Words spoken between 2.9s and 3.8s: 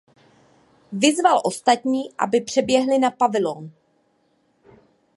na pavilon.